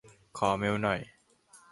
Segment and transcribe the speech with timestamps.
[0.37, 0.99] ขอเมลหน่อย